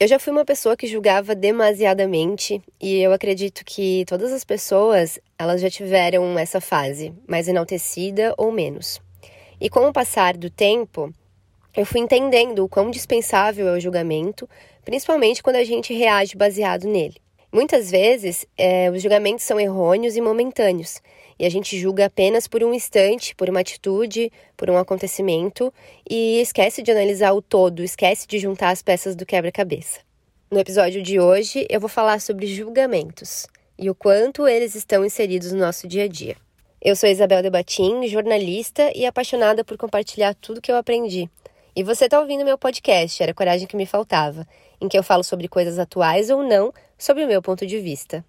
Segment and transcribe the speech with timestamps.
[0.00, 5.18] Eu já fui uma pessoa que julgava demasiadamente e eu acredito que todas as pessoas,
[5.36, 9.00] elas já tiveram essa fase, mais enaltecida ou menos.
[9.60, 11.12] E com o passar do tempo,
[11.76, 14.48] eu fui entendendo o quão dispensável é o julgamento,
[14.84, 17.16] principalmente quando a gente reage baseado nele.
[17.50, 21.00] Muitas vezes, é, os julgamentos são errôneos e momentâneos,
[21.38, 25.72] e a gente julga apenas por um instante, por uma atitude, por um acontecimento,
[26.08, 30.00] e esquece de analisar o todo, esquece de juntar as peças do quebra-cabeça.
[30.50, 33.46] No episódio de hoje, eu vou falar sobre julgamentos
[33.78, 36.36] e o quanto eles estão inseridos no nosso dia a dia.
[36.82, 41.30] Eu sou Isabel Debatim, jornalista e apaixonada por compartilhar tudo que eu aprendi.
[41.78, 44.44] E você está ouvindo meu podcast, Era Coragem que Me Faltava,
[44.80, 48.24] em que eu falo sobre coisas atuais ou não, sobre o meu ponto de vista.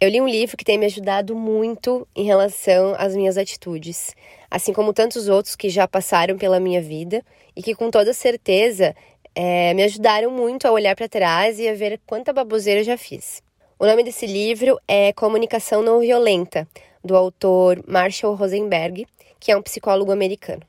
[0.00, 4.14] Eu li um livro que tem me ajudado muito em relação às minhas atitudes,
[4.48, 7.24] assim como tantos outros que já passaram pela minha vida
[7.56, 8.94] e que, com toda certeza,
[9.34, 12.98] é, me ajudaram muito a olhar para trás e a ver quanta baboseira eu já
[12.98, 13.42] fiz.
[13.78, 16.68] O nome desse livro é Comunicação Não Violenta,
[17.04, 19.06] do autor Marshall Rosenberg,
[19.40, 20.62] que é um psicólogo americano.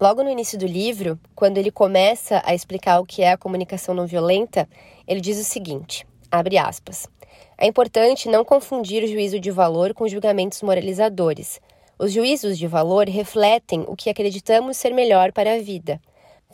[0.00, 3.94] Logo no início do livro, quando ele começa a explicar o que é a comunicação
[3.94, 4.68] não violenta,
[5.06, 7.08] ele diz o seguinte: abre aspas.
[7.56, 11.60] É importante não confundir o juízo de valor com julgamentos moralizadores.
[11.98, 15.98] Os juízos de valor refletem o que acreditamos ser melhor para a vida.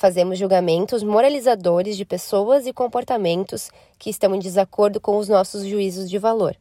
[0.02, 6.10] Fazemos julgamentos moralizadores de pessoas e comportamentos que estão em desacordo com os nossos juízos
[6.10, 6.56] de valor.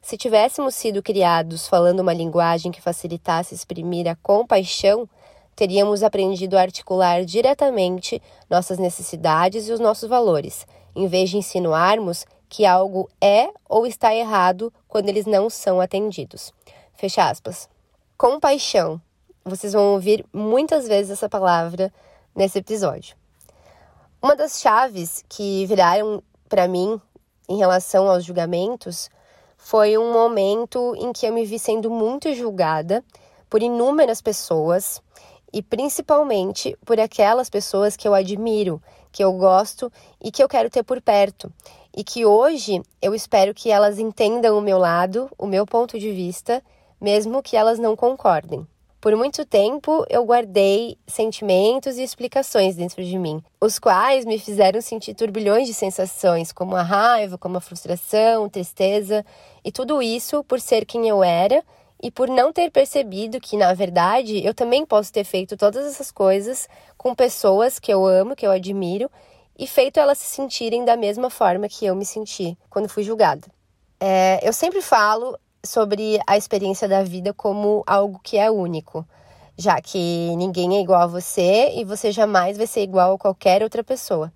[0.00, 5.08] Se tivéssemos sido criados falando uma linguagem que facilitasse exprimir a compaixão,
[5.56, 10.64] teríamos aprendido a articular diretamente nossas necessidades e os nossos valores,
[10.94, 16.52] em vez de insinuarmos que algo é ou está errado quando eles não são atendidos.
[16.94, 17.68] Fecha aspas.
[18.16, 19.00] Compaixão.
[19.44, 21.92] Vocês vão ouvir muitas vezes essa palavra
[22.34, 23.16] nesse episódio.
[24.20, 27.00] Uma das chaves que viraram para mim
[27.48, 29.10] em relação aos julgamentos
[29.56, 33.04] foi um momento em que eu me vi sendo muito julgada
[33.48, 35.00] por inúmeras pessoas
[35.52, 38.82] e principalmente por aquelas pessoas que eu admiro,
[39.12, 41.52] que eu gosto e que eu quero ter por perto
[41.96, 46.10] e que hoje eu espero que elas entendam o meu lado, o meu ponto de
[46.10, 46.62] vista,
[47.00, 48.66] mesmo que elas não concordem.
[49.04, 54.80] Por muito tempo eu guardei sentimentos e explicações dentro de mim, os quais me fizeram
[54.80, 59.22] sentir turbilhões de sensações, como a raiva, como a frustração, tristeza,
[59.62, 61.62] e tudo isso por ser quem eu era
[62.02, 66.10] e por não ter percebido que, na verdade, eu também posso ter feito todas essas
[66.10, 66.66] coisas
[66.96, 69.10] com pessoas que eu amo, que eu admiro
[69.58, 73.46] e feito elas se sentirem da mesma forma que eu me senti quando fui julgada.
[74.00, 79.06] É, eu sempre falo sobre a experiência da vida como algo que é único,
[79.56, 83.62] já que ninguém é igual a você e você jamais vai ser igual a qualquer
[83.62, 84.32] outra pessoa.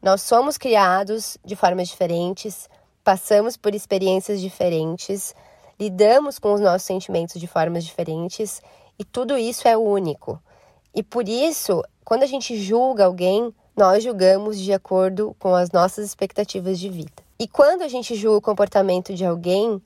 [0.00, 2.68] Nós somos criados de formas diferentes,
[3.04, 5.34] passamos por experiências diferentes,
[5.78, 8.60] lidamos com os nossos sentimentos de formas diferentes
[8.98, 10.40] e tudo isso é único.
[10.94, 16.04] E por isso, quando a gente julga alguém, nós julgamos de acordo com as nossas
[16.04, 17.12] expectativas de vida.
[17.38, 19.80] E quando a gente julga o comportamento de alguém,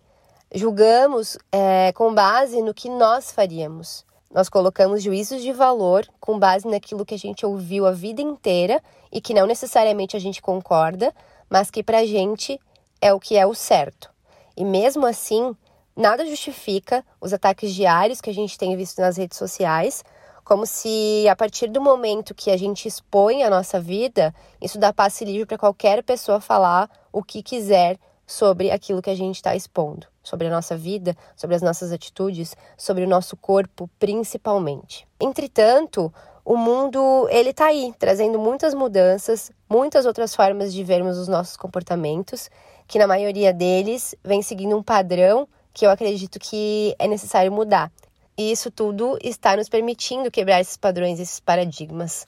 [0.55, 4.05] julgamos é, com base no que nós faríamos.
[4.33, 8.83] Nós colocamos juízos de valor com base naquilo que a gente ouviu a vida inteira
[9.11, 11.15] e que não necessariamente a gente concorda,
[11.49, 12.61] mas que para a gente
[13.01, 14.11] é o que é o certo.
[14.57, 15.57] E mesmo assim,
[15.95, 20.05] nada justifica os ataques diários que a gente tem visto nas redes sociais
[20.47, 24.33] como se a partir do momento que a gente expõe a nossa vida,
[24.63, 29.15] isso dá passe livre para qualquer pessoa falar o que quiser sobre aquilo que a
[29.15, 33.89] gente está expondo, sobre a nossa vida, sobre as nossas atitudes, sobre o nosso corpo,
[33.99, 35.07] principalmente.
[35.21, 36.13] Entretanto,
[36.45, 41.57] o mundo ele está aí, trazendo muitas mudanças, muitas outras formas de vermos os nossos
[41.57, 42.51] comportamentos,
[42.87, 47.93] que na maioria deles vem seguindo um padrão que eu acredito que é necessário mudar.
[48.39, 52.27] E isso tudo está nos permitindo quebrar esses padrões, esses paradigmas.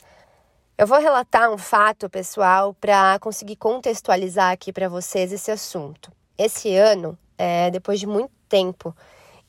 [0.79, 6.13] Eu vou relatar um fato pessoal para conseguir contextualizar aqui para vocês esse assunto.
[6.39, 8.95] Esse ano, é, depois de muito tempo,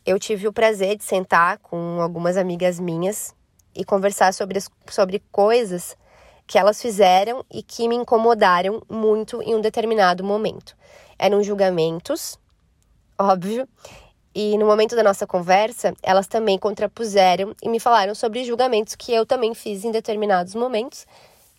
[0.04, 3.36] eu tive o prazer de sentar com algumas amigas minhas
[3.76, 4.60] e conversar sobre,
[4.90, 5.96] sobre coisas
[6.48, 10.76] que elas fizeram e que me incomodaram muito em um determinado momento.
[11.20, 12.40] Eram julgamentos,
[13.20, 13.70] óbvio,
[14.42, 19.12] e no momento da nossa conversa, elas também contrapuseram e me falaram sobre julgamentos que
[19.12, 21.06] eu também fiz em determinados momentos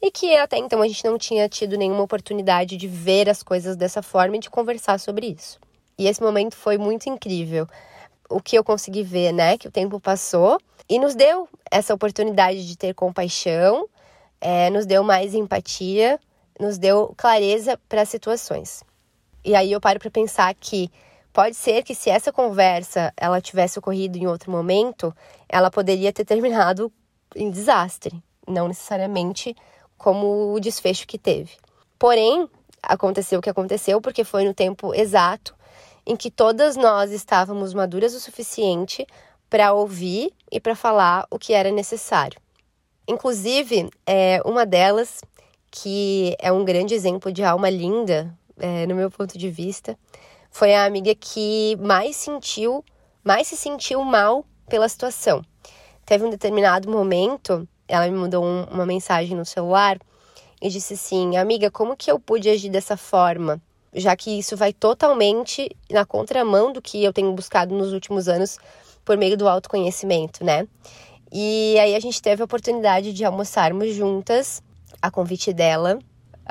[0.00, 3.76] e que até então a gente não tinha tido nenhuma oportunidade de ver as coisas
[3.76, 5.60] dessa forma e de conversar sobre isso.
[5.98, 7.66] E esse momento foi muito incrível.
[8.30, 9.58] O que eu consegui ver, né?
[9.58, 13.86] Que o tempo passou e nos deu essa oportunidade de ter compaixão,
[14.40, 16.18] é, nos deu mais empatia,
[16.58, 18.82] nos deu clareza para as situações.
[19.44, 20.90] E aí eu paro para pensar que
[21.32, 25.14] pode ser que se essa conversa ela tivesse ocorrido em outro momento,
[25.48, 26.92] ela poderia ter terminado
[27.34, 29.54] em desastre, não necessariamente
[29.96, 31.52] como o desfecho que teve.
[31.98, 32.48] Porém,
[32.82, 35.54] aconteceu o que aconteceu porque foi no tempo exato
[36.06, 39.06] em que todas nós estávamos maduras o suficiente
[39.48, 42.40] para ouvir e para falar o que era necessário.
[43.06, 45.20] Inclusive, é, uma delas,
[45.70, 49.98] que é um grande exemplo de alma linda, é, no meu ponto de vista,
[50.50, 52.84] foi a amiga que mais sentiu,
[53.24, 55.44] mais se sentiu mal pela situação.
[56.04, 59.98] Teve um determinado momento, ela me mandou um, uma mensagem no celular
[60.60, 63.60] e disse assim: Amiga, como que eu pude agir dessa forma?
[63.92, 68.58] Já que isso vai totalmente na contramão do que eu tenho buscado nos últimos anos
[69.04, 70.66] por meio do autoconhecimento, né?
[71.32, 74.62] E aí a gente teve a oportunidade de almoçarmos juntas,
[75.00, 75.98] a convite dela,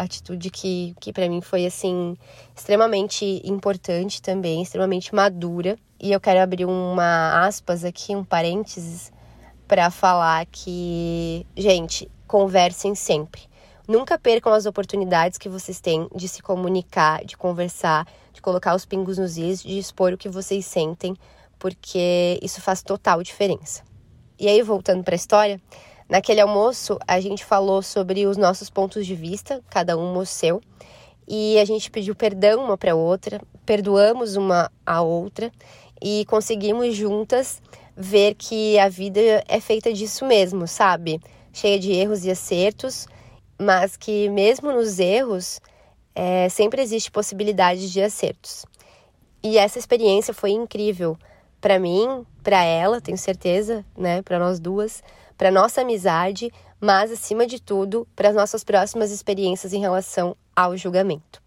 [0.04, 2.18] atitude que, que para mim foi assim
[2.56, 5.78] extremamente importante também, extremamente madura.
[6.00, 9.12] E eu quero abrir uma aspas aqui, um parênteses,
[9.68, 13.42] para falar que, gente, conversem sempre.
[13.88, 18.86] Nunca percam as oportunidades que vocês têm de se comunicar, de conversar, de colocar os
[18.86, 21.16] pingos nos is, de expor o que vocês sentem,
[21.57, 23.84] porque isso faz total diferença.
[24.40, 25.60] E aí, voltando para a história,
[26.09, 30.61] naquele almoço a gente falou sobre os nossos pontos de vista, cada um o seu,
[31.27, 35.51] e a gente pediu perdão uma para outra, perdoamos uma a outra
[36.01, 37.61] e conseguimos juntas
[37.95, 41.21] ver que a vida é feita disso mesmo, sabe?
[41.53, 43.05] Cheia de erros e acertos
[43.59, 45.59] mas que mesmo nos erros
[46.15, 48.65] é, sempre existe possibilidade de acertos.
[49.44, 51.17] E essa experiência foi incrível
[51.59, 55.03] para mim, para ela, tenho certeza, né, para nós duas,
[55.39, 56.51] para nossa amizade,
[56.81, 61.41] mas acima de tudo, para as nossas próximas experiências em relação ao julgamento.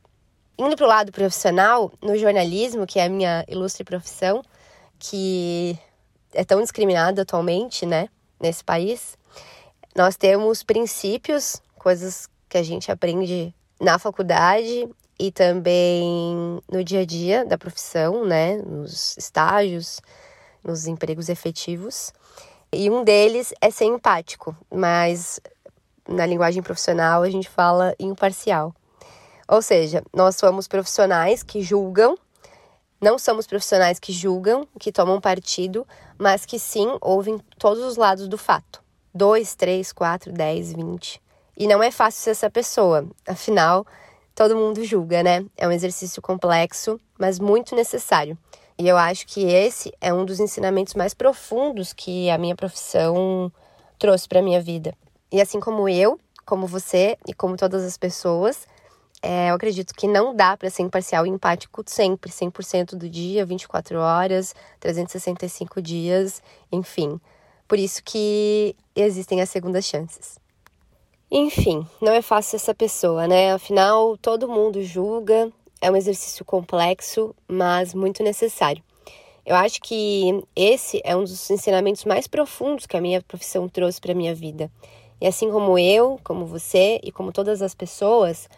[0.58, 4.42] Indo para o lado profissional, no jornalismo, que é a minha ilustre profissão,
[4.98, 5.78] que
[6.32, 8.08] é tão discriminada atualmente, né,
[8.40, 9.18] nesse país,
[9.94, 17.04] nós temos princípios coisas que a gente aprende na faculdade e também no dia a
[17.04, 20.00] dia da profissão, né, nos estágios,
[20.64, 22.10] nos empregos efetivos.
[22.72, 25.38] E um deles é ser empático, mas
[26.08, 28.74] na linguagem profissional a gente fala imparcial.
[29.46, 32.16] Ou seja, nós somos profissionais que julgam,
[32.98, 35.86] não somos profissionais que julgam, que tomam partido,
[36.18, 38.82] mas que sim ouvem todos os lados do fato.
[39.14, 41.20] Dois, três, quatro, dez, vinte.
[41.54, 43.86] E não é fácil ser essa pessoa, afinal,
[44.34, 45.44] todo mundo julga, né?
[45.58, 48.38] É um exercício complexo, mas muito necessário.
[48.78, 53.52] E eu acho que esse é um dos ensinamentos mais profundos que a minha profissão
[53.98, 54.94] trouxe para minha vida.
[55.30, 58.66] E assim como eu, como você e como todas as pessoas,
[59.22, 63.46] é, eu acredito que não dá para ser imparcial e empático sempre, 100% do dia,
[63.46, 66.42] 24 horas, 365 dias,
[66.72, 67.20] enfim.
[67.68, 70.38] Por isso que existem as segundas chances.
[71.30, 73.52] Enfim, não é fácil essa pessoa, né?
[73.52, 75.50] Afinal, todo mundo julga,
[75.82, 78.82] é um exercício complexo, mas muito necessário.
[79.44, 84.00] Eu acho que esse é um dos ensinamentos mais profundos que a minha profissão trouxe
[84.00, 84.70] para minha vida.
[85.20, 88.48] E assim como eu, como você e como todas as pessoas,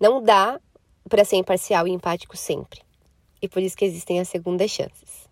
[0.00, 0.58] não dá
[1.06, 2.80] para ser imparcial e empático sempre.
[3.42, 5.28] E por isso que existem as segundas chances.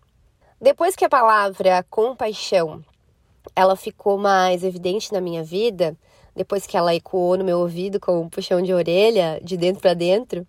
[0.61, 2.85] Depois que a palavra compaixão
[3.55, 5.97] ela ficou mais evidente na minha vida,
[6.35, 9.95] depois que ela ecoou no meu ouvido com um puxão de orelha, de dentro para
[9.95, 10.45] dentro,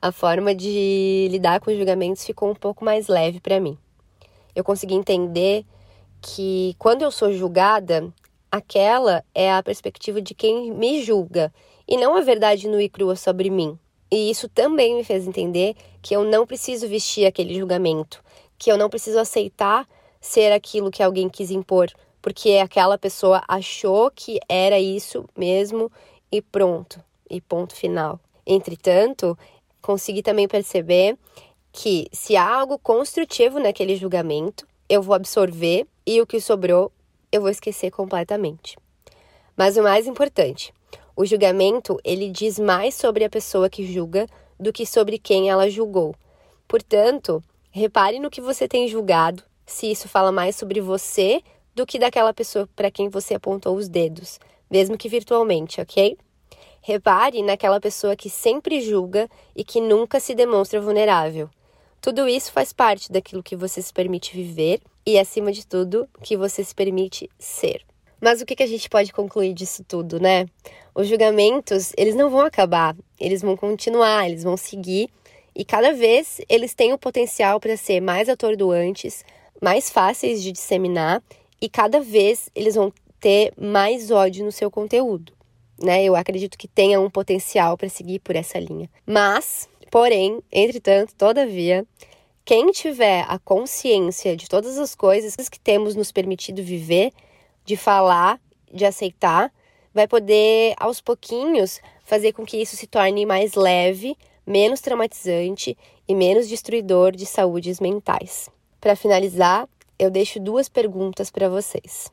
[0.00, 3.76] a forma de lidar com os julgamentos ficou um pouco mais leve para mim.
[4.54, 5.64] Eu consegui entender
[6.20, 8.12] que quando eu sou julgada,
[8.50, 11.52] aquela é a perspectiva de quem me julga
[11.86, 13.78] e não a verdade nua e crua sobre mim.
[14.10, 18.22] E isso também me fez entender que eu não preciso vestir aquele julgamento,
[18.58, 19.86] que eu não preciso aceitar
[20.20, 21.90] ser aquilo que alguém quis impor
[22.26, 25.88] porque aquela pessoa achou que era isso mesmo
[26.32, 27.00] e pronto,
[27.30, 28.18] e ponto final.
[28.44, 29.38] Entretanto,
[29.86, 31.16] consegui também perceber
[31.70, 36.90] que se há algo construtivo naquele julgamento, eu vou absorver e o que sobrou
[37.30, 38.76] eu vou esquecer completamente.
[39.56, 40.74] Mas o mais importante,
[41.14, 44.26] o julgamento ele diz mais sobre a pessoa que julga
[44.58, 46.16] do que sobre quem ela julgou.
[46.66, 47.40] Portanto,
[47.70, 51.40] repare no que você tem julgado, se isso fala mais sobre você
[51.76, 56.16] do que daquela pessoa para quem você apontou os dedos, mesmo que virtualmente, ok?
[56.86, 61.50] Repare naquela pessoa que sempre julga e que nunca se demonstra vulnerável.
[62.00, 66.36] Tudo isso faz parte daquilo que você se permite viver e, acima de tudo, que
[66.36, 67.82] você se permite ser.
[68.20, 70.46] Mas o que, a gente pode concluir disso tudo, né?
[70.94, 75.10] Os julgamentos, eles não vão acabar, eles vão continuar, eles vão seguir
[75.56, 79.24] e cada vez eles têm o potencial para ser mais atordoantes,
[79.60, 81.20] mais fáceis de disseminar
[81.60, 85.32] e cada vez eles vão ter mais ódio no seu conteúdo,
[85.80, 86.04] né?
[86.04, 88.88] Eu acredito que tenha um potencial para seguir por essa linha.
[89.06, 91.86] Mas, porém, entretanto, todavia,
[92.44, 97.12] quem tiver a consciência de todas as coisas que temos nos permitido viver,
[97.64, 98.40] de falar,
[98.72, 99.52] de aceitar,
[99.92, 104.16] vai poder aos pouquinhos fazer com que isso se torne mais leve,
[104.46, 108.48] menos traumatizante e menos destruidor de saúdes mentais.
[108.80, 109.68] Para finalizar,
[109.98, 112.12] eu deixo duas perguntas para vocês.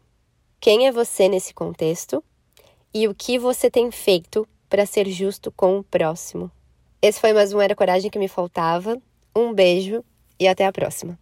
[0.59, 2.23] Quem é você nesse contexto?
[2.95, 6.51] E o que você tem feito para ser justo com o próximo?
[7.01, 9.01] Esse foi mais um Era Coragem que me faltava.
[9.35, 10.05] Um beijo
[10.39, 11.17] e até a próxima.